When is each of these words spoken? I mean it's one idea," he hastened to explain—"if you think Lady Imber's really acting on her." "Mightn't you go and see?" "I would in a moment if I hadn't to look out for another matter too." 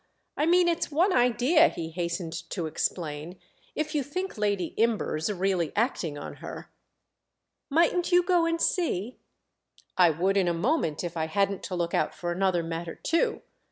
I 0.35 0.47
mean 0.47 0.67
it's 0.67 0.89
one 0.91 1.13
idea," 1.13 1.67
he 1.67 1.91
hastened 1.91 2.33
to 2.49 2.65
explain—"if 2.65 3.93
you 3.93 4.01
think 4.01 4.35
Lady 4.35 4.73
Imber's 4.75 5.31
really 5.31 5.71
acting 5.75 6.17
on 6.17 6.37
her." 6.37 6.71
"Mightn't 7.69 8.11
you 8.11 8.23
go 8.23 8.47
and 8.47 8.59
see?" 8.59 9.19
"I 9.99 10.09
would 10.09 10.37
in 10.37 10.47
a 10.47 10.55
moment 10.55 11.03
if 11.03 11.15
I 11.15 11.27
hadn't 11.27 11.61
to 11.65 11.75
look 11.75 11.93
out 11.93 12.15
for 12.15 12.31
another 12.31 12.63
matter 12.63 12.95
too." 12.95 13.43